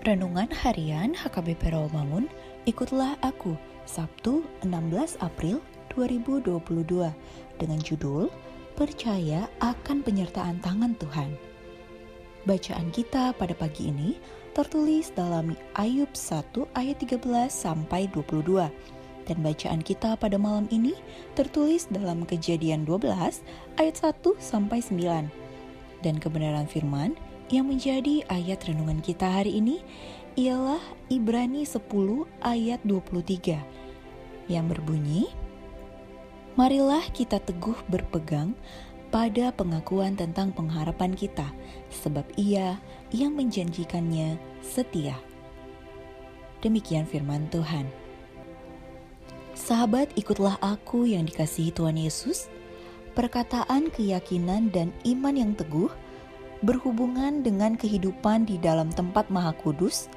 Renungan 0.00 0.48
Harian 0.48 1.12
HKBP 1.12 1.76
Rawamangun, 1.76 2.24
ikutlah 2.64 3.20
aku, 3.20 3.52
Sabtu 3.84 4.48
16 4.64 5.20
April 5.20 5.60
2022, 5.92 7.12
dengan 7.60 7.80
judul 7.84 8.32
Percaya 8.80 9.44
akan 9.60 10.00
penyertaan 10.00 10.56
tangan 10.64 10.96
Tuhan. 10.96 11.36
Bacaan 12.48 12.88
kita 12.88 13.36
pada 13.36 13.52
pagi 13.52 13.92
ini 13.92 14.16
tertulis 14.56 15.12
dalam 15.12 15.52
Ayub 15.76 16.08
1 16.16 16.48
ayat 16.72 16.96
13 16.96 17.20
sampai 17.52 18.08
22 18.08 18.72
dan 19.28 19.36
bacaan 19.44 19.84
kita 19.84 20.16
pada 20.16 20.40
malam 20.40 20.64
ini 20.72 20.96
tertulis 21.36 21.84
dalam 21.92 22.24
Kejadian 22.24 22.88
12 22.88 23.04
ayat 23.76 23.96
1 24.00 24.16
sampai 24.40 24.80
9. 24.80 25.28
Dan 26.00 26.16
kebenaran 26.16 26.64
firman 26.64 27.20
yang 27.50 27.66
menjadi 27.66 28.22
ayat 28.30 28.62
renungan 28.62 29.02
kita 29.02 29.26
hari 29.26 29.58
ini 29.58 29.82
ialah 30.38 30.80
Ibrani 31.10 31.66
10 31.66 31.82
ayat 32.46 32.78
23 32.86 33.58
yang 34.46 34.70
berbunyi 34.70 35.26
Marilah 36.54 37.02
kita 37.10 37.42
teguh 37.42 37.78
berpegang 37.90 38.54
pada 39.10 39.50
pengakuan 39.50 40.14
tentang 40.14 40.54
pengharapan 40.54 41.14
kita 41.14 41.50
sebab 41.90 42.22
ia 42.38 42.78
yang 43.10 43.34
menjanjikannya 43.34 44.38
setia. 44.62 45.18
Demikian 46.62 47.06
firman 47.06 47.50
Tuhan. 47.50 47.86
Sahabat, 49.56 50.14
ikutlah 50.14 50.58
aku 50.62 51.10
yang 51.10 51.26
dikasihi 51.26 51.74
Tuhan 51.74 51.98
Yesus. 51.98 52.46
Perkataan 53.16 53.90
keyakinan 53.90 54.70
dan 54.70 54.94
iman 55.02 55.34
yang 55.34 55.52
teguh 55.58 55.90
berhubungan 56.60 57.40
dengan 57.40 57.76
kehidupan 57.76 58.44
di 58.44 58.60
dalam 58.60 58.92
tempat 58.92 59.28
maha 59.32 59.56
kudus, 59.56 60.08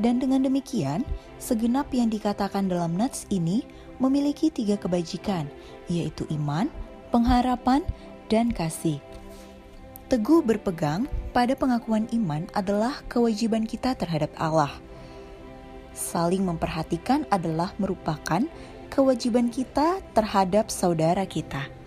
dan 0.00 0.18
dengan 0.18 0.42
demikian, 0.42 1.06
segenap 1.38 1.90
yang 1.92 2.08
dikatakan 2.08 2.66
dalam 2.66 2.96
nats 2.96 3.28
ini 3.28 3.62
memiliki 4.00 4.50
tiga 4.50 4.74
kebajikan, 4.80 5.46
yaitu 5.86 6.26
iman, 6.32 6.66
pengharapan, 7.14 7.84
dan 8.32 8.50
kasih. 8.50 8.98
Teguh 10.08 10.44
berpegang 10.44 11.08
pada 11.32 11.56
pengakuan 11.56 12.04
iman 12.12 12.44
adalah 12.52 13.00
kewajiban 13.08 13.64
kita 13.64 13.96
terhadap 13.96 14.32
Allah. 14.36 14.72
Saling 15.92 16.44
memperhatikan 16.44 17.24
adalah 17.28 17.72
merupakan 17.76 18.44
kewajiban 18.92 19.48
kita 19.48 20.00
terhadap 20.12 20.68
saudara 20.68 21.24
kita. 21.24 21.81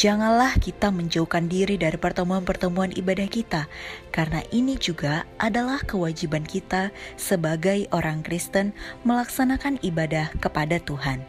Janganlah 0.00 0.56
kita 0.56 0.88
menjauhkan 0.88 1.44
diri 1.44 1.76
dari 1.76 2.00
pertemuan-pertemuan 2.00 2.96
ibadah 2.96 3.28
kita, 3.28 3.68
karena 4.08 4.40
ini 4.48 4.80
juga 4.80 5.28
adalah 5.36 5.76
kewajiban 5.84 6.40
kita 6.40 6.88
sebagai 7.20 7.84
orang 7.92 8.24
Kristen 8.24 8.72
melaksanakan 9.04 9.76
ibadah 9.84 10.32
kepada 10.40 10.80
Tuhan. 10.80 11.20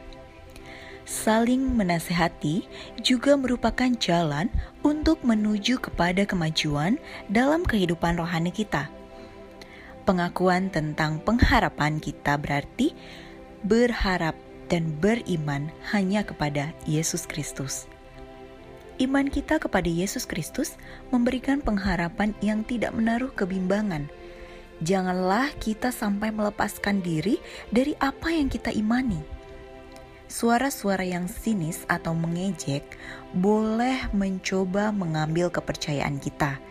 Saling 1.04 1.60
menasehati 1.76 2.64
juga 3.04 3.36
merupakan 3.36 3.92
jalan 4.00 4.48
untuk 4.88 5.20
menuju 5.20 5.84
kepada 5.84 6.24
kemajuan 6.24 6.96
dalam 7.28 7.68
kehidupan 7.68 8.24
rohani 8.24 8.56
kita. 8.56 8.88
Pengakuan 10.08 10.72
tentang 10.72 11.20
pengharapan 11.20 12.00
kita 12.00 12.40
berarti 12.40 12.96
berharap 13.68 14.40
dan 14.72 14.96
beriman 15.04 15.68
hanya 15.92 16.24
kepada 16.24 16.72
Yesus 16.88 17.28
Kristus. 17.28 17.91
Iman 19.02 19.34
kita 19.34 19.58
kepada 19.58 19.90
Yesus 19.90 20.30
Kristus 20.30 20.78
memberikan 21.10 21.58
pengharapan 21.58 22.38
yang 22.38 22.62
tidak 22.62 22.94
menaruh 22.94 23.34
kebimbangan. 23.34 24.06
Janganlah 24.86 25.50
kita 25.58 25.90
sampai 25.90 26.30
melepaskan 26.30 27.02
diri 27.02 27.42
dari 27.74 27.98
apa 27.98 28.30
yang 28.30 28.46
kita 28.46 28.70
imani. 28.70 29.18
Suara-suara 30.30 31.02
yang 31.02 31.26
sinis 31.26 31.82
atau 31.90 32.14
mengejek 32.14 32.86
boleh 33.34 34.06
mencoba 34.14 34.94
mengambil 34.94 35.50
kepercayaan 35.50 36.22
kita. 36.22 36.62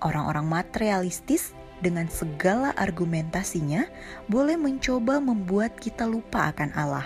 Orang-orang 0.00 0.48
materialistis 0.48 1.52
dengan 1.84 2.08
segala 2.08 2.72
argumentasinya 2.80 3.84
boleh 4.32 4.56
mencoba 4.56 5.20
membuat 5.20 5.76
kita 5.76 6.08
lupa 6.08 6.48
akan 6.48 6.72
Allah. 6.72 7.04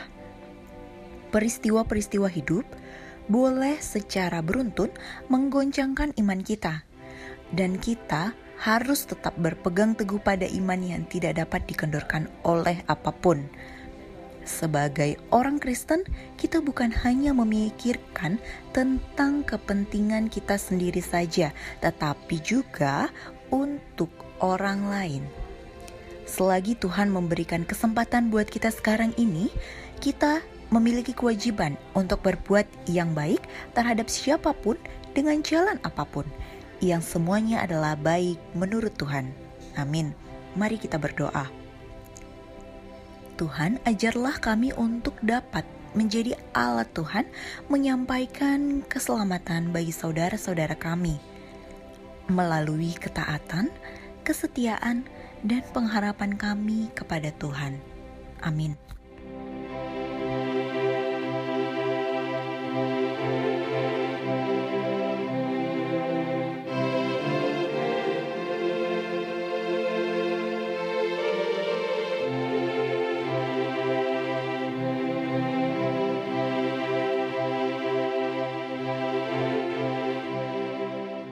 Peristiwa-peristiwa 1.34 2.30
hidup 2.30 2.62
boleh 3.28 3.76
secara 3.78 4.40
beruntun 4.40 4.88
menggoncangkan 5.28 6.16
iman 6.16 6.40
kita, 6.40 6.82
dan 7.52 7.76
kita 7.76 8.32
harus 8.58 9.06
tetap 9.06 9.38
berpegang 9.38 9.94
teguh 9.94 10.18
pada 10.18 10.48
iman 10.50 10.80
yang 10.82 11.06
tidak 11.06 11.38
dapat 11.38 11.62
dikendorkan 11.70 12.26
oleh 12.42 12.82
apa 12.90 13.14
pun. 13.14 13.46
Sebagai 14.48 15.20
orang 15.28 15.60
Kristen, 15.60 16.08
kita 16.40 16.64
bukan 16.64 16.88
hanya 17.04 17.36
memikirkan 17.36 18.40
tentang 18.72 19.44
kepentingan 19.44 20.32
kita 20.32 20.56
sendiri 20.56 21.04
saja, 21.04 21.52
tetapi 21.84 22.40
juga 22.40 23.12
untuk 23.52 24.08
orang 24.40 24.88
lain. 24.88 25.22
Selagi 26.24 26.80
Tuhan 26.80 27.12
memberikan 27.12 27.68
kesempatan 27.68 28.32
buat 28.32 28.48
kita 28.48 28.72
sekarang 28.72 29.12
ini, 29.20 29.52
kita 30.00 30.40
memiliki 30.68 31.16
kewajiban 31.16 31.76
untuk 31.96 32.20
berbuat 32.24 32.68
yang 32.88 33.12
baik 33.16 33.40
terhadap 33.72 34.08
siapa 34.12 34.52
pun 34.52 34.76
dengan 35.16 35.40
jalan 35.40 35.80
apa 35.82 36.04
pun, 36.04 36.28
yang 36.78 37.02
semuanya 37.02 37.64
adalah 37.64 37.98
baik 37.98 38.38
menurut 38.54 38.94
Tuhan. 39.00 39.32
Amin. 39.74 40.14
Mari 40.54 40.78
kita 40.78 41.00
berdoa. 41.00 41.48
Tuhan, 43.38 43.78
ajarlah 43.86 44.42
kami 44.42 44.74
untuk 44.74 45.14
dapat 45.22 45.62
menjadi 45.94 46.34
alat 46.52 46.90
Tuhan 46.92 47.24
menyampaikan 47.70 48.82
keselamatan 48.86 49.70
bagi 49.70 49.94
saudara-saudara 49.94 50.74
kami 50.74 51.16
melalui 52.28 52.92
ketaatan, 52.92 53.72
kesetiaan, 54.22 55.08
dan 55.40 55.64
pengharapan 55.72 56.36
kami 56.36 56.92
kepada 56.92 57.32
Tuhan. 57.40 57.80
Amin. 58.44 58.76